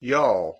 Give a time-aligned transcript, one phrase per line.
[0.00, 0.58] y'all